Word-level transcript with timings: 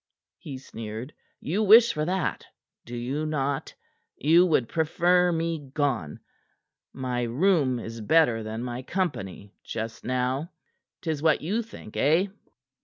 he 0.39 0.57
sneered. 0.57 1.13
"You 1.39 1.61
wish 1.61 1.93
for 1.93 2.05
that, 2.05 2.47
do 2.85 2.97
you 2.97 3.23
not? 3.23 3.75
You 4.17 4.47
would 4.47 4.67
prefer 4.67 5.31
me 5.31 5.59
gone? 5.59 6.21
My 6.91 7.21
room 7.21 7.77
is 7.77 8.01
better 8.01 8.41
than 8.41 8.63
my 8.63 8.81
company 8.81 9.53
just 9.63 10.03
now? 10.03 10.49
'Tis 11.03 11.21
what 11.21 11.41
you 11.41 11.61
think, 11.61 11.95
eh?" 11.97 12.25